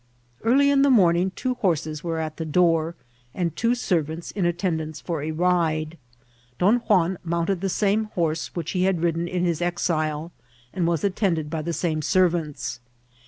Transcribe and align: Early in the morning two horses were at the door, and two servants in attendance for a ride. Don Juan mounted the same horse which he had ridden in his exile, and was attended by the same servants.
Early 0.43 0.71
in 0.71 0.81
the 0.81 0.89
morning 0.89 1.31
two 1.35 1.53
horses 1.53 2.03
were 2.03 2.17
at 2.17 2.37
the 2.37 2.43
door, 2.43 2.95
and 3.35 3.55
two 3.55 3.75
servants 3.75 4.31
in 4.31 4.47
attendance 4.47 4.99
for 4.99 5.21
a 5.21 5.29
ride. 5.29 5.95
Don 6.57 6.77
Juan 6.77 7.19
mounted 7.23 7.61
the 7.61 7.69
same 7.69 8.05
horse 8.15 8.47
which 8.55 8.71
he 8.71 8.85
had 8.85 9.03
ridden 9.03 9.27
in 9.27 9.45
his 9.45 9.61
exile, 9.61 10.31
and 10.73 10.87
was 10.87 11.03
attended 11.03 11.51
by 11.51 11.61
the 11.61 11.71
same 11.71 12.01
servants. 12.01 12.79